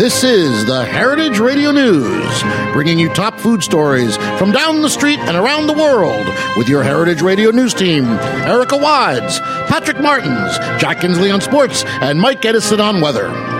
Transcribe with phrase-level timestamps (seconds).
[0.00, 2.42] This is the Heritage Radio News,
[2.72, 6.26] bringing you top food stories from down the street and around the world
[6.56, 12.18] with your Heritage Radio News team Erica Wides, Patrick Martins, Jack Kinsley on sports, and
[12.18, 13.59] Mike Edison on weather.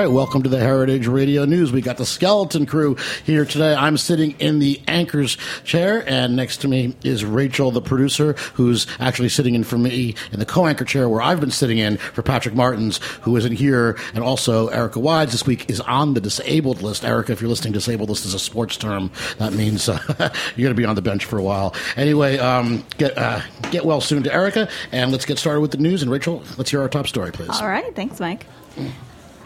[0.00, 1.72] Right, welcome to the Heritage Radio News.
[1.72, 2.96] We got the skeleton crew
[3.26, 3.74] here today.
[3.74, 8.86] I'm sitting in the anchor's chair, and next to me is Rachel, the producer, who's
[8.98, 12.22] actually sitting in for me in the co-anchor chair where I've been sitting in for
[12.22, 16.80] Patrick Martins, who isn't here, and also Erica Wides this week is on the disabled
[16.80, 17.04] list.
[17.04, 19.10] Erica, if you're listening, disabled list is a sports term.
[19.36, 19.98] That means uh,
[20.56, 21.74] you're going to be on the bench for a while.
[21.96, 25.78] Anyway, um, get uh, get well soon to Erica, and let's get started with the
[25.78, 26.00] news.
[26.00, 27.60] And Rachel, let's hear our top story, please.
[27.60, 28.46] All right, thanks, Mike.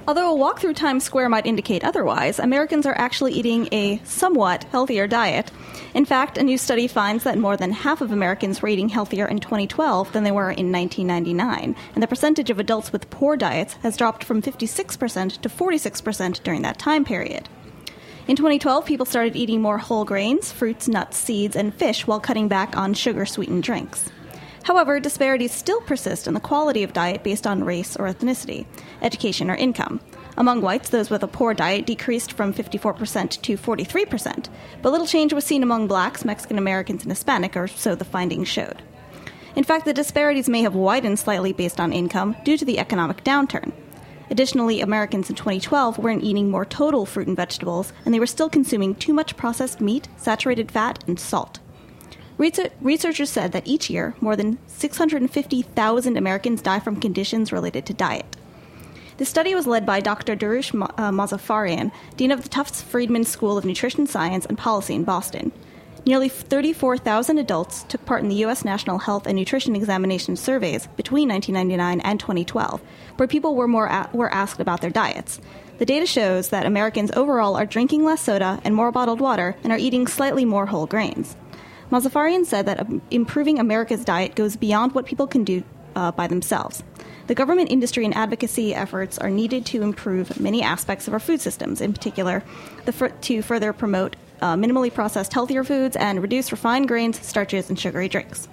[0.07, 4.65] Although a walk through Times Square might indicate otherwise, Americans are actually eating a somewhat
[4.65, 5.51] healthier diet.
[5.95, 9.27] In fact, a new study finds that more than half of Americans were eating healthier
[9.27, 13.75] in 2012 than they were in 1999, and the percentage of adults with poor diets
[13.83, 17.49] has dropped from 56% to 46% during that time period.
[18.29, 22.49] In 2012, people started eating more whole grains, fruits, nuts, seeds, and fish while cutting
[22.49, 24.11] back on sugar sweetened drinks.
[24.65, 28.67] However, disparities still persist in the quality of diet based on race or ethnicity,
[29.03, 30.01] education, or income.
[30.39, 34.49] Among whites, those with a poor diet decreased from 54% to 43%,
[34.83, 38.49] but little change was seen among blacks, Mexican Americans, and Hispanic, or so the findings
[38.49, 38.83] showed.
[39.55, 43.23] In fact, the disparities may have widened slightly based on income due to the economic
[43.23, 43.71] downturn.
[44.31, 48.49] Additionally, Americans in 2012 weren't eating more total fruit and vegetables, and they were still
[48.49, 51.61] consuming too much processed meat, saturated fat, and salt.
[52.37, 58.27] Researchers said that each year, more than 650,000 Americans die from conditions related to diet.
[59.17, 60.35] The study was led by Dr.
[60.35, 65.05] Dariush uh, Mozaffarian, Dean of the Tufts Friedman School of Nutrition Science and Policy in
[65.05, 65.53] Boston.
[66.05, 68.65] Nearly 34,000 adults took part in the U.S.
[68.65, 72.83] National Health and Nutrition Examination surveys between 1999 and 2012,
[73.17, 75.41] where people were, more a- were asked about their diets.
[75.79, 79.73] The data shows that Americans overall are drinking less soda and more bottled water and
[79.73, 81.37] are eating slightly more whole grains.
[81.91, 85.63] Mozaffarian said that um, improving America's diet goes beyond what people can do
[85.97, 86.83] uh, by themselves.
[87.27, 91.41] The government, industry, and advocacy efforts are needed to improve many aspects of our food
[91.41, 92.43] systems, in particular,
[92.85, 97.79] the, to further promote uh, minimally processed healthier foods and reduce refined grains, starches, and
[97.79, 98.49] sugary drinks.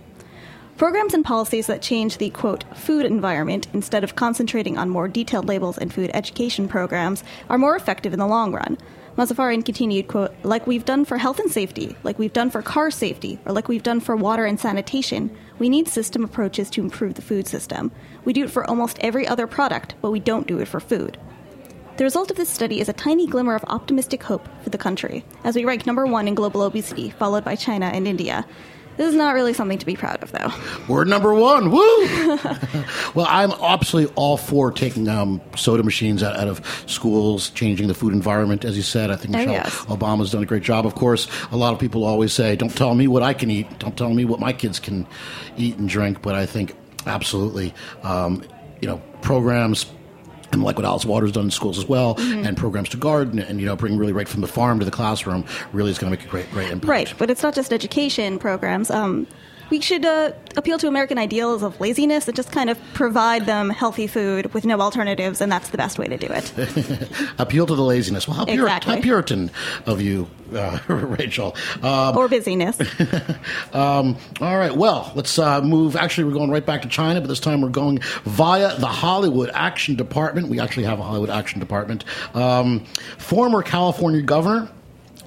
[0.78, 5.48] Programs and policies that change the quote food environment instead of concentrating on more detailed
[5.48, 8.78] labels and food education programs are more effective in the long run.
[9.18, 12.90] Mozaffarian continued, quote, like we've done for health and safety, like we've done for car
[12.90, 17.16] safety, or like we've done for water and sanitation, we need system approaches to improve
[17.16, 17.92] the food system.
[18.24, 21.18] We do it for almost every other product, but we don't do it for food.
[21.98, 25.26] The result of this study is a tiny glimmer of optimistic hope for the country,
[25.44, 28.46] as we rank number one in global obesity, followed by China and India.
[28.98, 30.52] This is not really something to be proud of, though.
[30.88, 31.72] We're number one.
[31.72, 31.80] Woo!
[33.16, 37.94] well, I'm absolutely all for taking um, soda machines out, out, of schools, changing the
[37.94, 39.10] food environment, as you said.
[39.10, 39.76] I think oh, Michelle yes.
[39.86, 40.86] Obama's done a great job.
[40.86, 43.80] Of course, a lot of people always say, don't tell me what I can eat,
[43.80, 45.08] don't tell me what my kids can
[45.58, 46.22] eat and drink.
[46.22, 46.76] But I think
[47.06, 47.74] absolutely,
[48.04, 48.44] um,
[48.82, 49.86] you know, programs
[50.52, 52.46] and like what Alice Waters done in schools as well, mm-hmm.
[52.46, 54.92] and programs to garden and you know bring really right from the farm to the
[54.92, 56.90] classroom really is going to make a great great impact.
[56.90, 58.90] Right, but it's not just education programs.
[58.92, 59.28] Um,
[59.72, 63.70] we should uh, appeal to American ideals of laziness and just kind of provide them
[63.70, 67.10] healthy food with no alternatives, and that's the best way to do it.
[67.40, 68.28] appeal to the laziness.
[68.28, 68.96] Well, how, exactly.
[68.96, 69.50] how Puritan
[69.86, 71.56] of you, uh, Rachel.
[71.82, 72.80] Um, or busyness.
[73.74, 75.96] um, all right, well, let's uh, move.
[75.96, 79.50] Actually, we're going right back to China, but this time we're going via the Hollywood
[79.54, 80.50] Action Department.
[80.50, 82.04] We actually have a Hollywood Action Department.
[82.36, 82.86] Um,
[83.18, 84.70] former California governor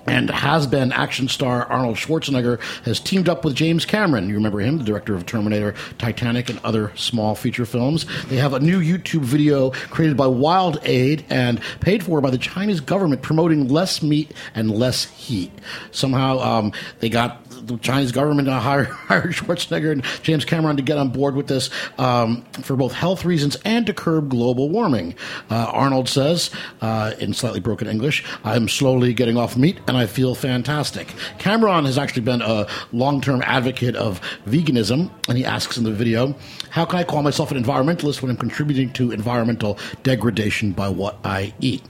[0.07, 4.29] and has been action star Arnold Schwarzenegger has teamed up with James Cameron.
[4.29, 8.07] You remember him, the director of Terminator, Titanic, and other small feature films.
[8.27, 12.81] They have a new YouTube video created by WildAid and paid for by the Chinese
[12.81, 15.53] government promoting less meat and less heat.
[15.91, 20.83] Somehow um, they got the Chinese government to hire, hire Schwarzenegger and James Cameron to
[20.83, 25.15] get on board with this um, for both health reasons and to curb global warming.
[25.51, 26.51] Uh, Arnold says,
[26.81, 31.15] uh, in slightly broken English, I'm slowly getting off meat and I feel fantastic.
[31.39, 35.93] Cameron has actually been a long term advocate of veganism, and he asks in the
[35.93, 36.35] video,
[36.71, 41.19] How can I call myself an environmentalist when I'm contributing to environmental degradation by what
[41.25, 41.83] I eat?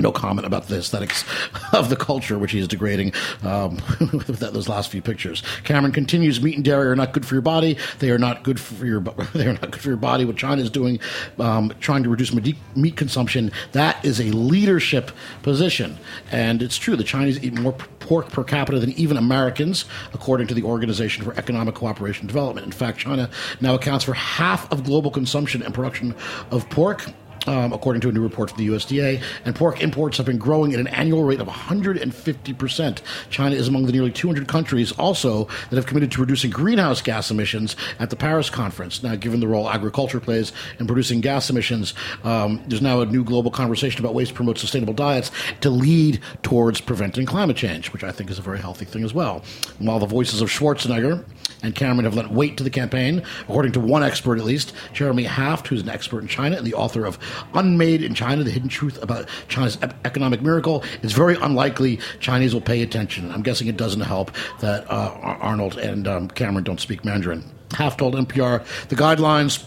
[0.00, 1.24] No comment about the aesthetics
[1.72, 3.12] of the culture, which he is degrading
[3.42, 5.42] um, with that, those last few pictures.
[5.64, 7.76] Cameron continues: meat and dairy are not good for your body.
[7.98, 8.98] They are not good for your.
[9.38, 10.24] They are not good for your body.
[10.24, 10.98] What China is doing,
[11.38, 15.12] um, trying to reduce meat consumption, that is a leadership
[15.42, 15.98] position,
[16.32, 16.96] and it's true.
[16.96, 19.84] The Chinese eat more pork per capita than even Americans,
[20.14, 22.64] according to the Organization for Economic Cooperation and Development.
[22.64, 23.30] In fact, China
[23.60, 26.14] now accounts for half of global consumption and production
[26.50, 27.06] of pork
[27.46, 29.22] um, according to a new report from the USDA.
[29.44, 32.98] And pork imports have been growing at an annual rate of 150%.
[33.30, 37.30] China is among the nearly 200 countries also that have committed to reducing greenhouse gas
[37.30, 39.02] emissions at the Paris conference.
[39.02, 41.94] Now, given the role agriculture plays in producing gas emissions,
[42.24, 45.30] um, there's now a new global conversation about ways to promote sustainable diets
[45.60, 49.14] to lead towards preventing climate change, which I think is a very healthy thing as
[49.14, 49.42] well.
[49.78, 51.24] While the voices of Schwarzenegger
[51.62, 55.24] and Cameron have lent weight to the campaign, according to one expert at least, Jeremy
[55.24, 57.18] Haft, who's an expert in China and the author of
[57.54, 60.84] Unmade in China, The Hidden Truth About China's Economic Miracle.
[61.02, 63.30] It's very unlikely Chinese will pay attention.
[63.32, 65.10] I'm guessing it doesn't help that uh,
[65.40, 67.44] Arnold and um, Cameron don't speak Mandarin.
[67.72, 69.64] Haft told NPR the guidelines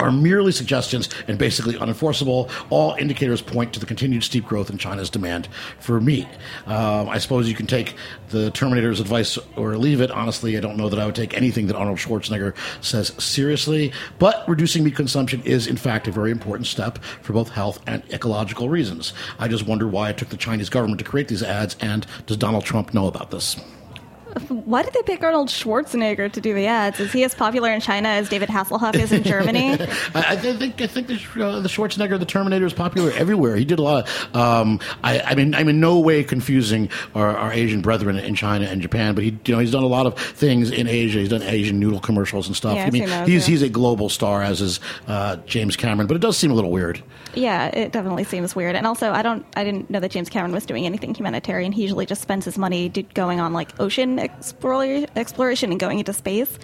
[0.00, 2.50] are merely suggestions and basically unenforceable.
[2.70, 5.48] All indicators point to the continued steep growth in China's demand
[5.80, 6.28] for meat.
[6.66, 7.94] Um, I suppose you can take
[8.30, 10.10] the Terminator's advice or leave it.
[10.10, 14.48] Honestly, I don't know that I would take anything that Arnold Schwarzenegger says seriously, but
[14.48, 18.68] reducing meat consumption is, in fact, a very important step for both health and ecological
[18.68, 19.12] reasons.
[19.38, 22.36] I just wonder why it took the Chinese government to create these ads, and does
[22.36, 23.56] Donald Trump know about this?
[24.40, 27.00] Why did they pick Arnold Schwarzenegger to do the ads?
[27.00, 29.72] Is he as popular in China as David Hasselhoff is in Germany?
[30.14, 33.56] I, I, think I think the, uh, the, Schwarzenegger, the Terminator, is popular everywhere.
[33.56, 34.08] He did a lot.
[34.08, 38.34] Of, um, I, I, mean, I'm in no way confusing our, our, Asian brethren in
[38.34, 41.18] China and Japan, but he, you know, he's done a lot of things in Asia.
[41.18, 42.76] He's done Asian noodle commercials and stuff.
[42.76, 43.52] Yeah, I mean, he's yeah.
[43.52, 46.06] he's a global star, as is uh, James Cameron.
[46.06, 47.02] But it does seem a little weird.
[47.34, 48.76] Yeah, it definitely seems weird.
[48.76, 51.72] And also, I don't, I didn't know that James Cameron was doing anything humanitarian.
[51.72, 56.12] He usually just spends his money going on like ocean exploration exploration and going into
[56.12, 56.58] space.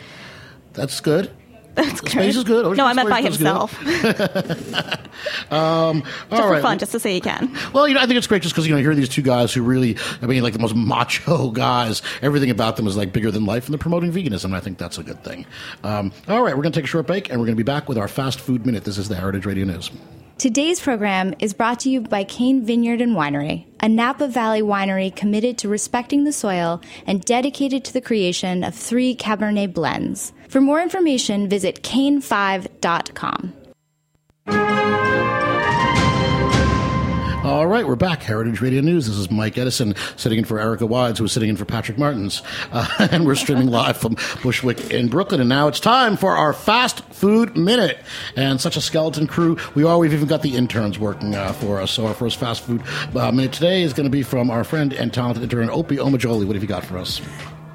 [0.72, 1.31] That's good.
[1.75, 2.26] That's Space good.
[2.26, 2.64] is good.
[2.64, 3.76] Ocean no, I meant by himself.
[5.52, 6.62] um, just for right.
[6.62, 7.52] fun, just to say you can.
[7.72, 9.22] Well, you know, I think it's great just because you know, here are these two
[9.22, 12.02] guys who really, I mean, like the most macho guys.
[12.22, 14.44] Everything about them is like bigger than life, and they're promoting veganism.
[14.46, 15.46] And I think that's a good thing.
[15.82, 17.64] Um, all right, we're going to take a short break, and we're going to be
[17.64, 18.84] back with our fast food minute.
[18.84, 19.90] This is the Heritage Radio News.
[20.36, 25.14] Today's program is brought to you by Cain Vineyard and Winery, a Napa Valley winery
[25.14, 30.32] committed to respecting the soil and dedicated to the creation of three Cabernet blends.
[30.48, 33.52] For more information, visit cainfive.com.
[37.64, 38.22] All right, we're back.
[38.22, 39.06] Heritage Radio News.
[39.06, 41.96] This is Mike Edison sitting in for Erica Wides, who is sitting in for Patrick
[41.96, 42.43] Martins.
[42.70, 45.40] Uh, and we're streaming live from Bushwick in Brooklyn.
[45.40, 47.96] And now it's time for our Fast Food Minute.
[48.37, 49.96] And such a skeleton crew we are.
[49.96, 51.90] We've even got the interns working uh, for us.
[51.90, 52.82] So our first Fast Food
[53.16, 56.44] uh, Minute today is going to be from our friend and talented intern, Opie Omajoli.
[56.44, 57.22] What have you got for us?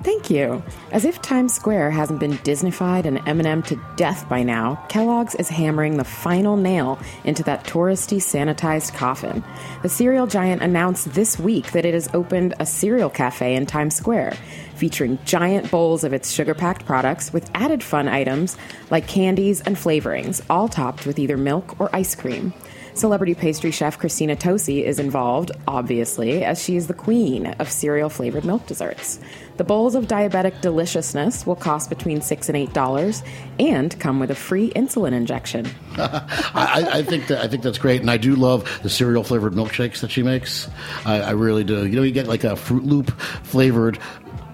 [0.02, 0.64] Thank you.
[0.94, 5.50] As if Times Square hasn't been Disneyfied and M&M to death by now, Kellogg's is
[5.50, 9.44] hammering the final nail into that touristy sanitized coffin.
[9.82, 13.96] The cereal giant announced this week that it has opened a cereal cafe in Times
[13.96, 14.38] Square,
[14.76, 18.56] featuring giant bowls of its sugar-packed products with added fun items
[18.90, 22.54] like candies and flavorings, all topped with either milk or ice cream.
[22.94, 28.10] Celebrity pastry chef Christina Tosi is involved, obviously, as she is the queen of cereal
[28.10, 29.20] flavored milk desserts.
[29.58, 33.24] The bowls of diabetic deliciousness will cost between six and eight dollars,
[33.60, 35.68] and come with a free insulin injection.
[35.98, 39.54] I, I, think that I think that's great, and I do love the cereal flavored
[39.54, 40.70] milkshakes that she makes.
[41.06, 41.86] I, I really do.
[41.86, 43.12] You know, you get like a Froot Loop
[43.44, 44.00] flavored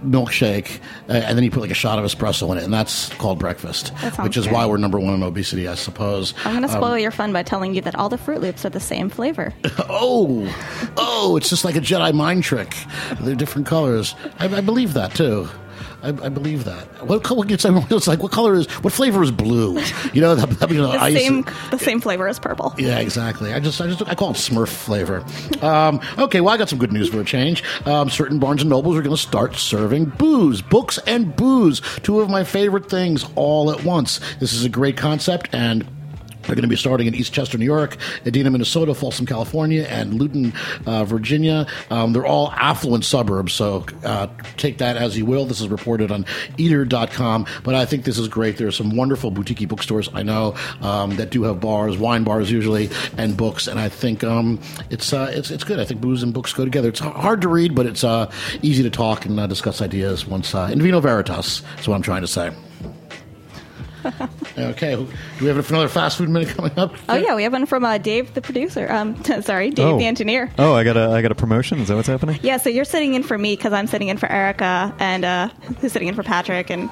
[0.04, 3.10] milkshake, uh, and then you put like a shot of espresso in it, and that's
[3.16, 3.94] called breakfast.
[4.02, 4.54] That which is good.
[4.54, 6.34] why we're number one in obesity, I suppose.
[6.46, 8.66] I'm going to Um, spoil your fun by telling you that all the Froot Loops
[8.66, 9.54] are the same flavor.
[9.90, 10.48] oh,
[10.98, 12.76] oh, it's just like a Jedi mind trick.
[13.22, 14.16] They're different colors.
[14.40, 15.48] I, I believe that too.
[16.06, 16.84] I, I believe that.
[17.08, 17.46] What color?
[17.50, 19.80] It's, it's like what color is what flavor is blue?
[20.14, 22.74] You know, that, that, you know, The ice- same, the same flavor as purple.
[22.78, 23.54] Yeah, exactly.
[23.54, 25.24] I just, I just, I call it Smurf flavor.
[25.64, 27.64] Um, okay, well, I got some good news for a change.
[27.86, 31.82] Um, certain Barnes and Nobles are going to start serving booze, books, and booze.
[32.04, 34.20] Two of my favorite things all at once.
[34.40, 35.86] This is a great concept, and
[36.46, 40.54] they're going to be starting in Eastchester, New York, Edina, Minnesota, Folsom, California, and Loudoun,
[40.86, 41.68] uh, Virginia.
[41.90, 45.46] Um, they're all affluent suburbs, so uh, take that as you will.
[45.46, 46.26] This is reported on
[46.58, 48.58] eater.com, but I think this is great.
[48.58, 52.52] There are some wonderful boutique bookstores I know um, that do have bars, wine bars
[52.52, 54.60] usually, and books, and I think um,
[54.90, 55.80] it's, uh, it's it's good.
[55.80, 56.90] I think booze and books go together.
[56.90, 60.54] It's hard to read, but it's uh, easy to talk and uh, discuss ideas once
[60.54, 61.64] uh, in vino veritas.
[61.80, 62.52] is what I'm trying to say.
[64.58, 65.08] okay, do
[65.42, 66.94] we have another fast food minute coming up?
[67.10, 68.92] Oh yeah, we have one from uh, Dave, the producer.
[68.92, 69.98] Um, sorry, Dave, Oh.
[69.98, 70.52] the engineer.
[70.58, 71.80] Oh, I got a I got a promotion.
[71.80, 72.40] Is that what's happening?
[72.44, 75.48] Yeah, so you're sitting in for me because I'm sitting in for Erica, and uh,
[75.82, 76.90] who's sitting in for Patrick, and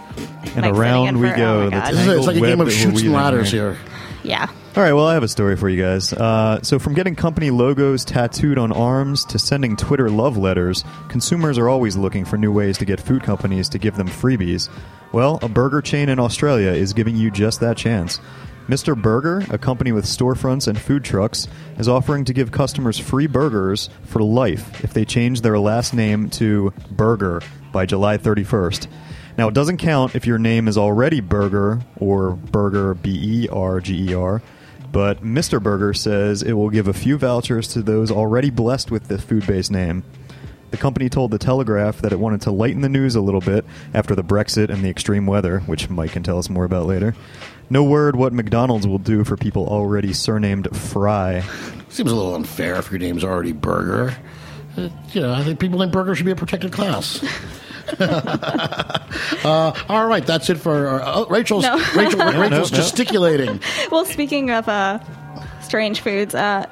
[0.55, 1.61] And Mike's around in we for- go.
[1.63, 3.13] Oh my The This is a- it's like a game of that shoots we're and
[3.13, 3.73] ladders here.
[3.73, 3.81] here.
[4.23, 4.49] Yeah.
[4.75, 6.13] All right, well, I have a story for you guys.
[6.13, 11.57] Uh, so, from getting company logos tattooed on arms to sending Twitter love letters, consumers
[11.57, 14.69] are always looking for new ways to get food companies to give them freebies.
[15.11, 18.19] Well, a burger chain in Australia is giving you just that chance.
[18.67, 18.99] Mr.
[18.99, 23.89] Burger, a company with storefronts and food trucks, is offering to give customers free burgers
[24.05, 27.41] for life if they change their last name to Burger
[27.73, 28.87] by July 31st.
[29.37, 33.79] Now, it doesn't count if your name is already Burger or Burger B E R
[33.79, 34.41] G E R,
[34.91, 35.61] but Mr.
[35.61, 39.47] Burger says it will give a few vouchers to those already blessed with the food
[39.47, 40.03] based name.
[40.69, 43.63] The company told The Telegraph that it wanted to lighten the news a little bit
[43.93, 47.15] after the Brexit and the extreme weather, which Mike can tell us more about later.
[47.69, 51.41] No word what McDonald's will do for people already surnamed Fry.
[51.89, 54.15] Seems a little unfair if your name's already Burger.
[54.77, 57.23] Uh, you know, I think people named Burger should be a protected class.
[57.99, 61.63] uh, all right, that's it for our, uh, Rachel's.
[61.63, 61.75] No.
[61.95, 62.77] Rachel, Rachel's no.
[62.77, 63.59] gesticulating.
[63.91, 64.99] Well, speaking of uh,
[65.61, 66.65] strange foods, uh,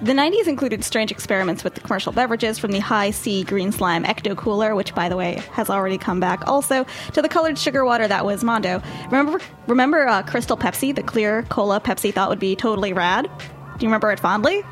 [0.00, 4.36] the 90s included strange experiments with the commercial beverages from the Hi-C green slime Ecto
[4.36, 8.08] Cooler, which, by the way, has already come back, also to the colored sugar water
[8.08, 8.80] that was Mondo.
[9.06, 13.24] Remember, remember uh, Crystal Pepsi, the clear cola Pepsi thought would be totally rad?
[13.24, 14.62] Do you remember it fondly?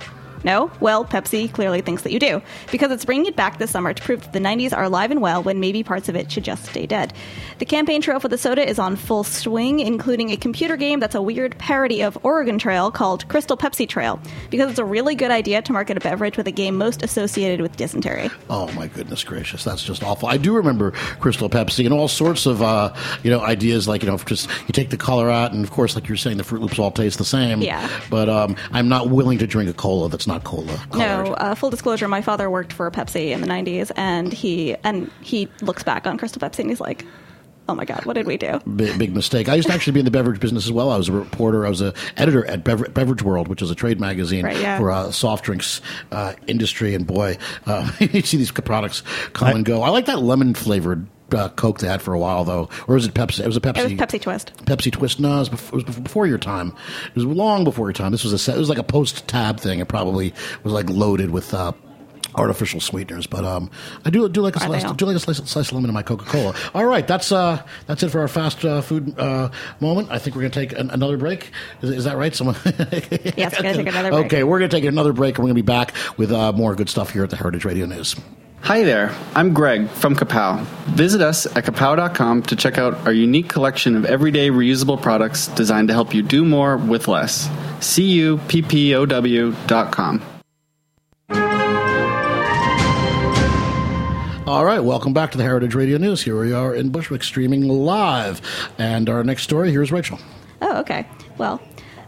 [0.47, 0.71] No?
[0.79, 4.03] Well, Pepsi clearly thinks that you do, because it's bringing it back this summer to
[4.03, 6.67] prove that the 90s are alive and well when maybe parts of it should just
[6.67, 7.13] stay dead.
[7.59, 11.17] The campaign trail for the soda is on full swing, including a computer game that's
[11.17, 15.33] a weird parody of Oregon Trail called Crystal Pepsi Trail, because it's a really good
[15.33, 18.31] idea to market a beverage with a game most associated with dysentery.
[18.49, 20.29] Oh my goodness gracious, that's just awful.
[20.29, 24.09] I do remember Crystal Pepsi and all sorts of uh, you know ideas like you
[24.09, 26.61] know just you take the color out and of course like you're saying the Froot
[26.61, 27.63] Loops all taste the same.
[27.63, 27.89] Yeah.
[28.11, 30.79] But um, I'm not willing to drink a cola that's not cola.
[30.95, 35.11] No, uh, full disclosure, my father worked for Pepsi in the 90s, and he and
[35.21, 37.05] he looks back on Crystal Pepsi and he's like,
[37.69, 39.49] "Oh my god, what did we do?" Big, big mistake.
[39.49, 40.91] I used to actually be in the beverage business as well.
[40.91, 41.67] I was a reporter.
[41.67, 44.79] I was a editor at Bever- Beverage World, which is a trade magazine Right, yeah.
[44.79, 45.81] for uh, soft drinks
[46.13, 46.95] uh, industry.
[46.95, 49.03] And boy, uh, you see these products
[49.33, 49.83] come and go.
[49.83, 52.69] I like that lemon flavored uh, Coke they had for a while, though.
[52.87, 53.41] Or was it Pepsi?
[53.41, 53.79] It was a Pepsi.
[53.79, 54.53] It was Pepsi Twist.
[54.65, 55.21] Pepsi Twist.
[55.21, 56.75] No, it was, before, it was before your time.
[57.09, 58.13] It was long before your time.
[58.13, 59.81] This was a set, it was like a post tab thing.
[59.81, 61.53] It probably was like loaded with.
[61.53, 61.73] Uh,
[62.35, 63.71] Artificial sweeteners, but um,
[64.05, 65.95] I do do like a Are slice, do like a slice, slice of lemon in
[65.95, 66.55] my Coca Cola.
[66.75, 69.49] All right, that's uh, that's it for our fast uh, food uh,
[69.81, 70.11] moment.
[70.11, 71.51] I think we're going to take an, another break.
[71.81, 72.35] Is, is that right?
[72.35, 72.57] Someone?
[73.37, 74.27] Yes, we're gonna take another break.
[74.27, 76.53] Okay, we're going to take another break, and we're going to be back with uh,
[76.53, 78.17] more good stuff here at the Heritage Radio News.
[78.63, 80.61] Hi there, I'm Greg from Cuppow.
[80.97, 85.87] Visit us at cuppow.com to check out our unique collection of everyday reusable products designed
[85.89, 87.49] to help you do more with less.
[87.81, 90.21] C-U-P-P-O-W dot com.
[94.49, 96.23] All right, welcome back to the Heritage Radio News.
[96.23, 98.41] Here we are in Bushwick, streaming live,
[98.79, 100.19] and our next story here's Rachel.
[100.63, 101.07] Oh, okay.
[101.39, 101.61] Well,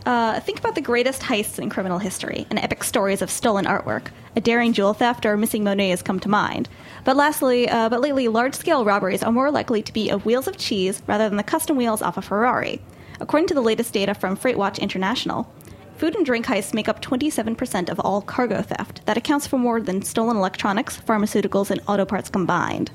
[0.09, 4.07] uh, think about the greatest heists in criminal history and epic stories of stolen artwork.
[4.37, 6.67] A daring jewel theft or missing Monet has come to mind.
[7.05, 10.57] But lastly, uh, but lately, large-scale robberies are more likely to be of wheels of
[10.57, 12.81] cheese rather than the custom wheels off a Ferrari.
[13.21, 15.53] According to the latest data from FreightWatch International,
[15.99, 19.05] food and drink heists make up 27% of all cargo theft.
[19.05, 22.91] That accounts for more than stolen electronics, pharmaceuticals, and auto parts combined.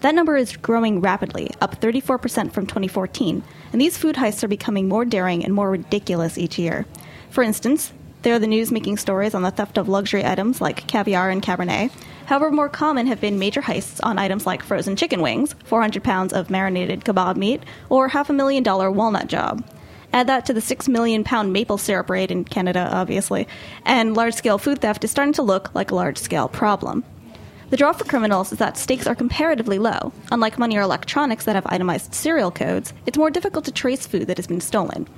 [0.00, 4.88] That number is growing rapidly, up 34% from 2014, and these food heists are becoming
[4.88, 6.86] more daring and more ridiculous each year.
[7.30, 10.86] For instance, there are the news making stories on the theft of luxury items like
[10.86, 11.90] caviar and Cabernet.
[12.26, 16.32] However, more common have been major heists on items like frozen chicken wings, 400 pounds
[16.32, 19.64] of marinated kebab meat, or half a million dollar walnut job.
[20.12, 23.48] Add that to the 6 million pound maple syrup raid in Canada, obviously,
[23.84, 27.02] and large scale food theft is starting to look like a large scale problem.
[27.72, 30.12] The draw for criminals is that stakes are comparatively low.
[30.30, 34.26] Unlike money or electronics that have itemized serial codes, it's more difficult to trace food
[34.26, 35.08] that has been stolen.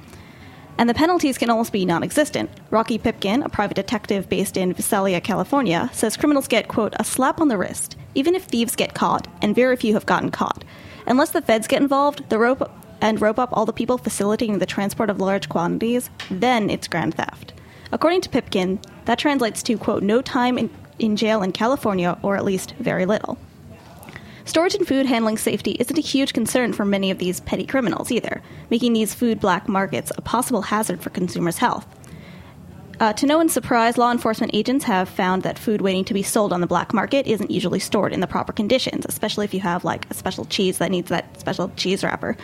[0.79, 2.49] And the penalties can almost be non existent.
[2.71, 7.41] Rocky Pipkin, a private detective based in Visalia, California, says criminals get, quote, a slap
[7.41, 10.63] on the wrist, even if thieves get caught, and very few have gotten caught.
[11.09, 12.71] Unless the feds get involved, the rope
[13.01, 17.17] and rope up all the people facilitating the transport of large quantities, then it's grand
[17.17, 17.53] theft.
[17.91, 22.37] According to Pipkin, that translates to, quote, no time in, in jail in California, or
[22.37, 23.39] at least very little.
[24.45, 28.13] Storage and food handling safety isn't a huge concern for many of these petty criminals
[28.13, 31.87] either, making these food black markets a possible hazard for consumers' health.
[33.01, 36.23] Uh, to no one's surprise, law enforcement agents have found that food waiting to be
[36.23, 39.61] sold on the black market isn't usually stored in the proper conditions, especially if you
[39.61, 42.37] have like a special cheese that needs that special cheese wrapper.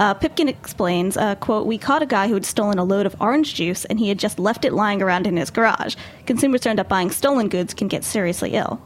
[0.00, 3.14] Uh, Pipkin explains, uh, quote, We caught a guy who had stolen a load of
[3.20, 5.94] orange juice and he had just left it lying around in his garage.
[6.24, 8.80] Consumers who end up buying stolen goods can get seriously ill.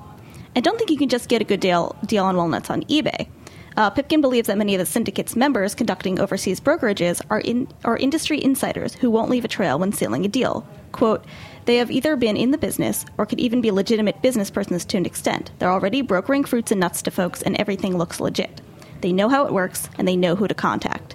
[0.56, 3.28] I don't think you can just get a good deal, deal on walnuts on eBay.
[3.76, 7.96] Uh, Pipkin believes that many of the syndicate's members conducting overseas brokerages are, in, are
[7.96, 10.66] industry insiders who won't leave a trail when sealing a deal.
[10.90, 11.24] Quote,
[11.66, 14.96] they have either been in the business or could even be legitimate business persons to
[14.96, 15.52] an extent.
[15.60, 18.60] They're already brokering fruits and nuts to folks, and everything looks legit.
[19.04, 21.14] They know how it works, and they know who to contact.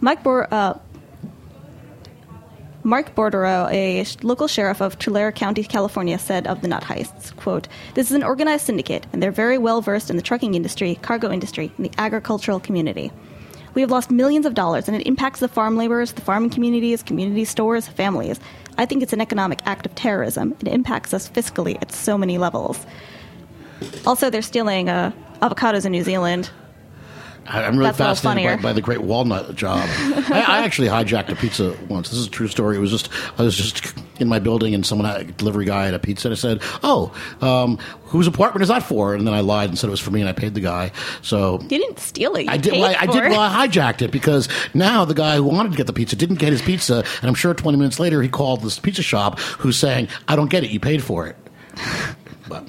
[0.00, 0.78] Mike Bor- uh,
[2.84, 7.66] Mark Boudreaux, a local sheriff of Tulare County, California, said of the nut heists, quote,
[7.94, 11.32] This is an organized syndicate, and they're very well versed in the trucking industry, cargo
[11.32, 13.10] industry, and the agricultural community.
[13.74, 17.02] We have lost millions of dollars, and it impacts the farm laborers, the farming communities,
[17.02, 18.38] community stores, families.
[18.78, 20.54] I think it's an economic act of terrorism.
[20.60, 22.86] It impacts us fiscally at so many levels.
[24.06, 25.10] Also, they're stealing uh,
[25.42, 26.48] avocados in New Zealand.
[27.48, 29.88] I'm really That's fascinated by, by the great walnut job.
[30.30, 32.10] I, I actually hijacked a pizza once.
[32.10, 32.76] This is a true story.
[32.76, 35.86] It was just I was just in my building and someone had a delivery guy
[35.86, 39.34] had a pizza and I said, "Oh, um, whose apartment is that for?" And then
[39.34, 40.92] I lied and said it was for me and I paid the guy.
[41.22, 42.44] So You didn't steal it.
[42.44, 42.72] You I did.
[42.74, 43.30] Well, I, I did.
[43.30, 46.36] Well, I hijacked it because now the guy who wanted to get the pizza didn't
[46.36, 49.76] get his pizza, and I'm sure 20 minutes later he called this pizza shop who's
[49.76, 50.70] saying, "I don't get it.
[50.70, 51.36] You paid for it."
[52.48, 52.66] But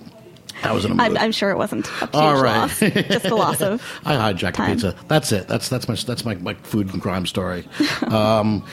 [0.64, 1.18] that was an I'm.
[1.18, 2.58] I'm sure it wasn't a huge All right.
[2.58, 2.80] loss.
[2.80, 3.82] Just a loss of.
[4.06, 4.74] I hijacked Time.
[4.74, 4.96] pizza.
[5.08, 5.48] That's it.
[5.48, 7.68] That's that's my that's my, my food and crime story.
[8.08, 8.66] Um,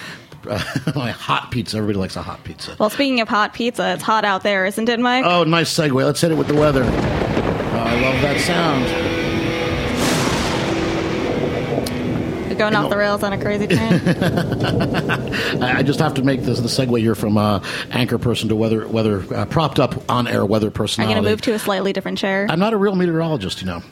[0.94, 1.76] my hot pizza.
[1.76, 2.76] Everybody likes a hot pizza.
[2.78, 5.24] Well, speaking of hot pizza, it's hot out there, isn't it, Mike?
[5.24, 6.04] Oh, nice segue.
[6.04, 6.84] Let's hit it with the weather.
[6.84, 9.25] Oh, I love that sound.
[12.56, 13.92] Going off the rails on a crazy train.
[15.62, 18.86] I just have to make this the segue here from uh, anchor person to weather
[18.88, 21.02] weather uh, propped up on air weather person.
[21.02, 22.46] I'm going to move to a slightly different chair.
[22.48, 23.82] I'm not a real meteorologist, you know.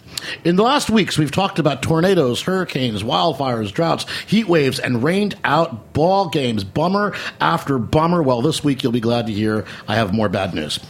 [0.45, 5.37] In the last weeks, we've talked about tornadoes, hurricanes, wildfires, droughts, heat waves, and rained
[5.45, 6.65] out ball games.
[6.65, 8.23] Bummer after bummer.
[8.23, 10.81] Well, this week you'll be glad to hear I have more bad news.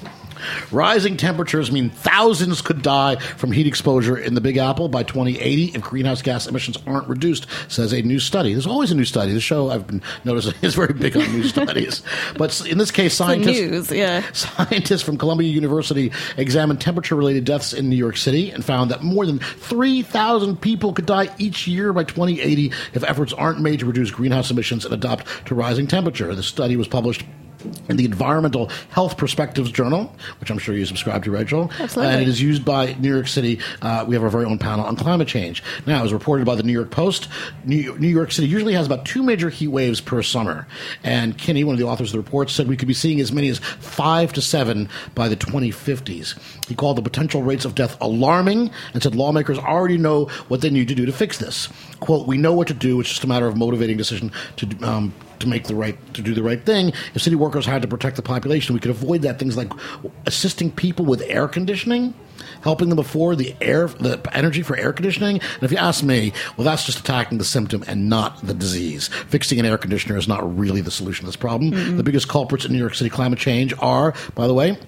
[0.71, 5.73] Rising temperatures mean thousands could die from heat exposure in the Big Apple by 2080
[5.75, 8.53] if greenhouse gas emissions aren't reduced, says a new study.
[8.53, 9.33] There's always a new study.
[9.33, 12.03] The show I've been noticing is very big on new studies.
[12.37, 14.25] But in this case, scientists news, yeah.
[14.33, 19.03] Scientists from Columbia University examined temperature related deaths in New York City and found that
[19.03, 23.87] more than 3,000 people could die each year by 2080 if efforts aren't made to
[23.87, 26.35] reduce greenhouse emissions and adapt to rising temperature.
[26.35, 27.25] The study was published
[27.89, 31.71] in the Environmental Health Perspectives Journal, which I'm sure you subscribe to, Rachel.
[31.79, 32.13] Absolutely.
[32.13, 33.61] And it is used by New York City.
[33.83, 35.63] Uh, we have our very own panel on climate change.
[35.87, 37.29] Now, as reported by the New York Post,
[37.65, 40.67] New, New York City usually has about two major heat waves per summer.
[41.03, 43.33] And Kinney, one of the authors of the report, said we could be seeing as
[43.33, 46.67] many as five to seven by the 2050s.
[46.67, 50.71] He called the potential rates of death alarming and said lawmakers already know what they
[50.71, 51.69] need to do to fix this.
[52.01, 53.01] Quote, we know what to do.
[53.01, 55.15] It's just a matter of motivating decision to um,
[55.45, 56.93] to make the right to do the right thing.
[57.15, 59.39] If city workers had to protect the population, we could avoid that.
[59.39, 59.73] Things like
[60.27, 62.15] assisting people with air conditioning,
[62.63, 65.41] helping them afford the air the energy for air conditioning.
[65.41, 69.09] And if you ask me, well, that's just attacking the symptom and not the disease.
[69.29, 71.97] Fixing an air conditioner is not really the solution to this problem.
[71.97, 74.79] The biggest culprits in New York City climate change are, by the way,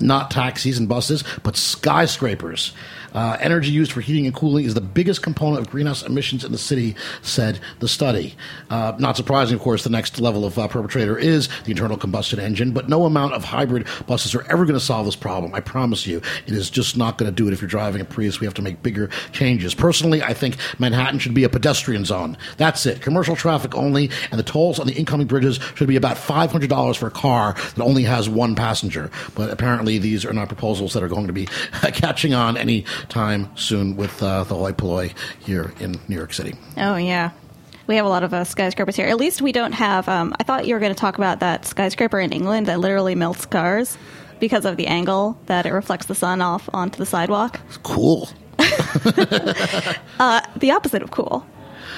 [0.00, 2.72] not taxis and buses, but skyscrapers.
[3.14, 6.52] Uh, energy used for heating and cooling is the biggest component of greenhouse emissions in
[6.52, 8.34] the city, said the study.
[8.70, 12.40] Uh, not surprising, of course, the next level of uh, perpetrator is the internal combustion
[12.40, 15.54] engine, but no amount of hybrid buses are ever going to solve this problem.
[15.54, 16.20] I promise you.
[16.46, 18.40] It is just not going to do it if you're driving a Prius.
[18.40, 19.74] We have to make bigger changes.
[19.74, 22.36] Personally, I think Manhattan should be a pedestrian zone.
[22.56, 23.00] That's it.
[23.00, 27.06] Commercial traffic only, and the tolls on the incoming bridges should be about $500 for
[27.06, 29.10] a car that only has one passenger.
[29.34, 31.46] But apparently, these are not proposals that are going to be
[31.92, 36.54] catching on any time soon with uh, the hoi polloi here in New York City.
[36.76, 37.30] Oh, yeah.
[37.86, 39.06] We have a lot of uh, skyscrapers here.
[39.06, 40.08] At least we don't have.
[40.08, 43.14] Um, I thought you were going to talk about that skyscraper in England that literally
[43.14, 43.98] melts cars
[44.40, 47.60] because of the angle that it reflects the sun off onto the sidewalk.
[47.68, 48.28] It's cool.
[50.56, 51.44] The opposite of cool,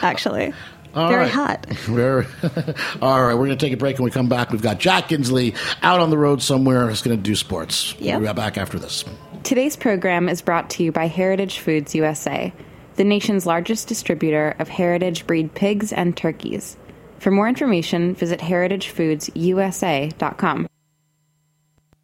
[0.03, 0.53] actually.
[0.95, 1.31] All Very right.
[1.31, 1.67] hot.
[1.89, 2.27] We're,
[3.03, 3.99] all right, we're going to take a break.
[3.99, 6.89] When we come back, we've got Jack Kinsley out on the road somewhere.
[6.89, 7.95] He's going to do sports.
[7.99, 8.21] Yep.
[8.23, 9.05] We'll be back after this.
[9.47, 12.53] Today's program is brought to you by Heritage Foods USA,
[12.97, 16.77] the nation's largest distributor of heritage breed pigs and turkeys.
[17.21, 20.67] For more information, visit heritagefoodsusa.com.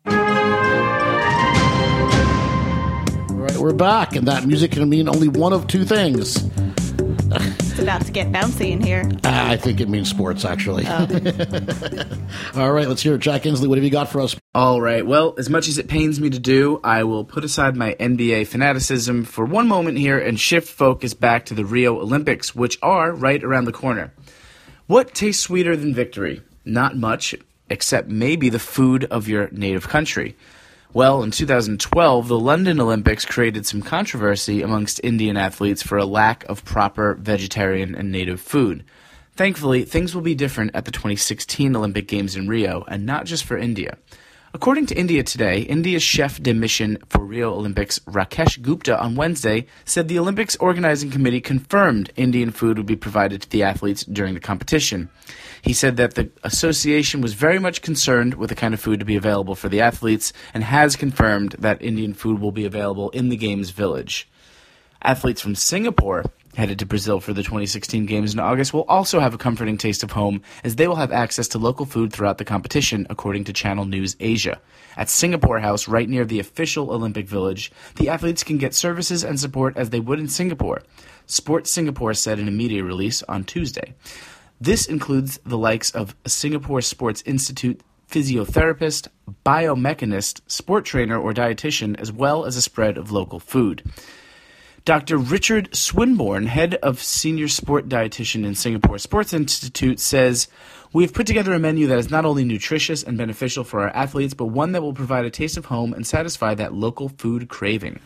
[0.06, 0.14] All
[3.34, 6.48] right, we're back, and that music can mean only one of two things.
[7.72, 9.10] It's about to get bouncy in here.
[9.24, 10.86] Uh, I think it means sports, actually.
[12.54, 13.20] All right, let's hear it.
[13.20, 14.36] Jack Inslee, what have you got for us?
[14.54, 15.06] All right.
[15.06, 18.48] Well, as much as it pains me to do, I will put aside my NBA
[18.48, 23.10] fanaticism for one moment here and shift focus back to the Rio Olympics, which are
[23.10, 24.12] right around the corner.
[24.86, 26.42] What tastes sweeter than victory?
[26.66, 27.34] Not much,
[27.70, 30.36] except maybe the food of your native country.
[30.94, 36.44] Well, in 2012, the London Olympics created some controversy amongst Indian athletes for a lack
[36.50, 38.84] of proper vegetarian and native food.
[39.34, 43.44] Thankfully, things will be different at the 2016 Olympic Games in Rio, and not just
[43.44, 43.96] for India.
[44.54, 49.66] According to India Today, India's chef de mission for Rio Olympics, Rakesh Gupta, on Wednesday
[49.86, 54.34] said the Olympics organizing committee confirmed Indian food would be provided to the athletes during
[54.34, 55.08] the competition.
[55.62, 59.06] He said that the association was very much concerned with the kind of food to
[59.06, 63.30] be available for the athletes and has confirmed that Indian food will be available in
[63.30, 64.28] the Games village.
[65.00, 66.24] Athletes from Singapore
[66.56, 70.02] headed to Brazil for the 2016 Games in August will also have a comforting taste
[70.02, 73.52] of home as they will have access to local food throughout the competition, according to
[73.52, 74.60] Channel News Asia.
[74.96, 79.40] At Singapore House, right near the official Olympic Village, the athletes can get services and
[79.40, 80.82] support as they would in Singapore.
[81.26, 83.94] Sport Singapore said in a media release on Tuesday.
[84.60, 87.80] This includes the likes of Singapore Sports Institute
[88.12, 89.08] physiotherapist,
[89.44, 93.82] biomechanist, sport trainer, or dietitian, as well as a spread of local food.
[94.84, 95.16] Dr.
[95.16, 100.48] Richard Swinbourne, head of senior sport dietitian in Singapore Sports Institute, says,
[100.92, 103.90] We have put together a menu that is not only nutritious and beneficial for our
[103.90, 107.48] athletes, but one that will provide a taste of home and satisfy that local food
[107.48, 108.00] craving.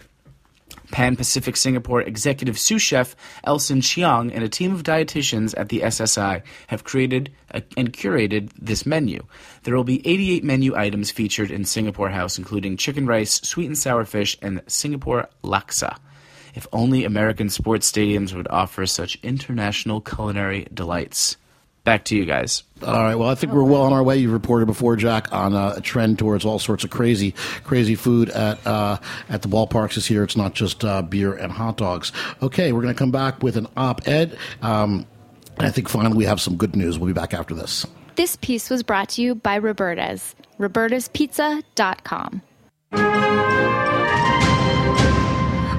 [0.91, 5.81] Pan Pacific Singapore executive sous chef Elson Chiang and a team of dietitians at the
[5.81, 9.25] SSI have created and curated this menu.
[9.63, 13.79] There will be 88 menu items featured in Singapore House, including chicken rice, sweet and
[13.79, 15.97] sour fish, and Singapore laksa.
[16.57, 21.37] If only American sports stadiums would offer such international culinary delights.
[21.85, 22.65] Back to you guys.
[22.83, 23.15] All right.
[23.15, 24.17] Well, I think we're well on our way.
[24.17, 28.29] You reported before, Jack, on uh, a trend towards all sorts of crazy, crazy food
[28.31, 28.97] at uh,
[29.29, 30.25] at the ballparks this year.
[30.25, 32.11] It's not just uh, beer and hot dogs.
[32.43, 34.37] Okay, we're going to come back with an op-ed.
[34.63, 35.07] Um,
[35.59, 36.99] I think finally we have some good news.
[36.99, 37.87] We'll be back after this.
[38.17, 42.43] This piece was brought to you by Roberta's, robertaspizza.com.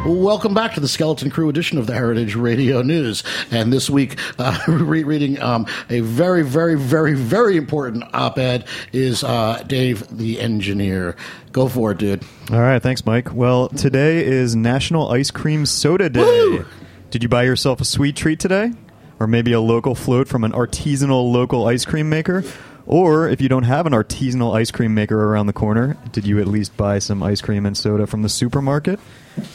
[0.08, 3.26] Welcome back to the Skeleton Crew edition of the Heritage Radio News.
[3.52, 8.66] And this week, uh, re- reading um, a very, very, very, very important op ed
[8.94, 11.18] is uh, Dave the Engineer.
[11.52, 12.24] Go for it, dude.
[12.54, 13.34] All right, thanks, Mike.
[13.34, 16.22] Well, today is National Ice Cream Soda Day.
[16.22, 16.66] Woo!
[17.10, 18.72] Did you buy yourself a sweet treat today?
[19.20, 22.46] Or maybe a local float from an artisanal local ice cream maker?
[22.88, 26.40] Or if you don't have an artisanal ice cream maker around the corner, did you
[26.40, 28.98] at least buy some ice cream and soda from the supermarket?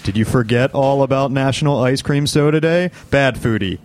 [0.03, 2.90] Did you forget all about National Ice Cream Soda Day?
[3.11, 3.79] Bad foodie.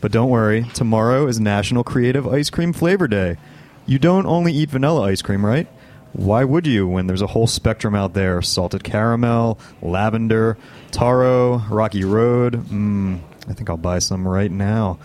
[0.00, 3.36] But don't worry, tomorrow is National Creative Ice Cream Flavor Day.
[3.84, 5.68] You don't only eat vanilla ice cream, right?
[6.14, 8.40] Why would you when there's a whole spectrum out there?
[8.40, 10.56] Salted caramel, lavender,
[10.92, 12.54] taro, rocky road.
[12.68, 14.98] Mmm, I think I'll buy some right now.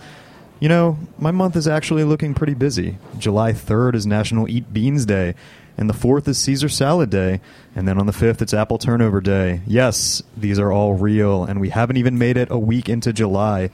[0.60, 2.98] You know, my month is actually looking pretty busy.
[3.16, 5.34] July 3rd is National Eat Beans Day,
[5.78, 7.40] and the 4th is Caesar Salad Day,
[7.74, 9.62] and then on the 5th it's Apple Turnover Day.
[9.66, 13.70] Yes, these are all real, and we haven't even made it a week into July.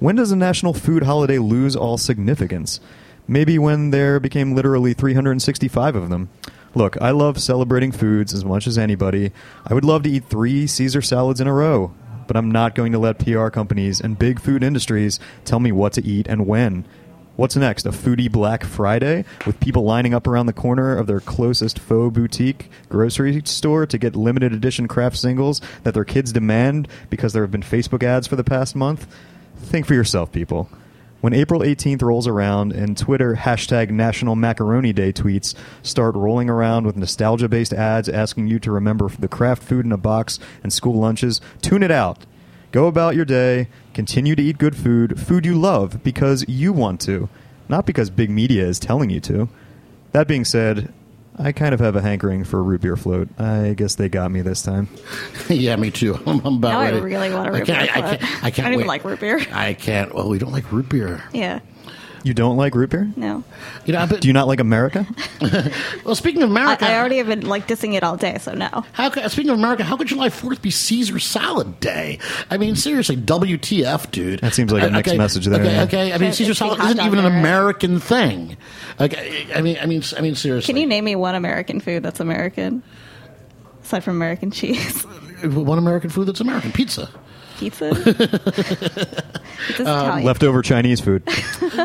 [0.00, 2.78] When does a national food holiday lose all significance?
[3.26, 6.28] Maybe when there became literally 365 of them.
[6.74, 9.32] Look, I love celebrating foods as much as anybody.
[9.66, 11.94] I would love to eat three Caesar salads in a row,
[12.28, 15.94] but I'm not going to let PR companies and big food industries tell me what
[15.94, 16.84] to eat and when.
[17.34, 17.86] What's next?
[17.86, 22.12] A foodie Black Friday with people lining up around the corner of their closest faux
[22.12, 27.42] boutique grocery store to get limited edition craft singles that their kids demand because there
[27.44, 29.06] have been Facebook ads for the past month?
[29.56, 30.68] Think for yourself, people.
[31.20, 35.52] When April 18th rolls around and Twitter hashtag National Macaroni Day tweets
[35.82, 39.90] start rolling around with nostalgia based ads asking you to remember the craft food in
[39.90, 42.24] a box and school lunches, tune it out.
[42.70, 47.00] Go about your day, continue to eat good food, food you love because you want
[47.00, 47.28] to,
[47.68, 49.48] not because big media is telling you to.
[50.12, 50.92] That being said,
[51.38, 53.28] I kind of have a hankering for a root beer float.
[53.38, 54.88] I guess they got me this time.
[55.48, 56.14] yeah, me too.
[56.26, 57.00] I'm, I'm about Now I ready.
[57.00, 58.20] really want a I root can't- beer I, float.
[58.20, 59.40] can't, I can't I don't even like root beer.
[59.52, 60.14] I can't.
[60.14, 61.22] Well, we don't like root beer.
[61.32, 61.60] Yeah.
[62.22, 63.10] You don't like root beer?
[63.16, 63.44] No.
[63.86, 65.06] You know, but, Do you not like America?
[66.04, 68.54] well, speaking of I, America, I already have been like dissing it all day, so
[68.54, 68.84] no.
[68.92, 72.18] How could, speaking of America, how could July Fourth be Caesar Salad Day?
[72.50, 74.40] I mean, seriously, WTF, dude?
[74.40, 75.82] That seems like a uh, mixed message there, Okay, yeah.
[75.84, 76.12] okay.
[76.12, 77.40] I mean, It's Caesar the salad hot isn't dog even an there, right?
[77.40, 78.56] American thing.
[79.00, 80.72] Okay, I mean, I mean, I mean, seriously.
[80.72, 82.82] Can you name me one American food that's American?
[83.82, 85.02] Aside from American cheese.
[85.44, 86.72] one American food that's American?
[86.72, 87.08] Pizza.
[87.58, 87.90] Pizza.
[87.94, 90.18] it's Italian.
[90.18, 91.22] Um, leftover Chinese food.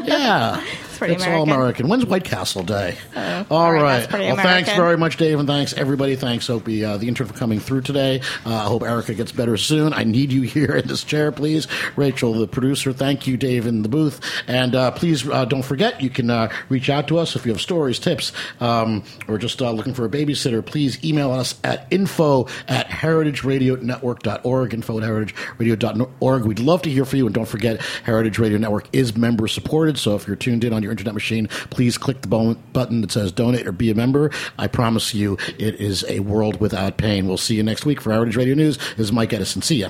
[0.04, 0.64] Yeah.
[1.12, 1.74] It's pretty it's all American.
[1.74, 1.88] American.
[1.90, 2.98] When's White Castle Day?
[3.16, 4.20] all all right, right.
[4.20, 6.16] Well, thanks very much, Dave, and thanks everybody.
[6.16, 8.22] Thanks, Opie, uh, the intern, for coming through today.
[8.46, 9.94] Uh, I hope Erica gets better soon.
[9.94, 11.68] I need you here in this chair, please.
[11.96, 14.22] Rachel, the producer, thank you, Dave, in the booth.
[14.48, 17.52] And uh, please uh, don't forget, you can uh, reach out to us if you
[17.52, 20.66] have stories, tips, um, or just uh, looking for a babysitter.
[20.66, 26.46] Please email us at info at heritageradionetwork.org, info at heritageradionetwork.org.
[26.46, 27.26] We'd love to hear from you.
[27.26, 29.98] And don't forget, Heritage Radio Network is member supported.
[29.98, 33.32] So if you're tuned in on your internet machine, please click the button that says
[33.32, 34.32] donate or be a member.
[34.58, 37.28] I promise you, it is a world without pain.
[37.28, 38.78] We'll see you next week for Heritage Radio News.
[38.78, 39.62] This is Mike Edison.
[39.62, 39.90] See ya.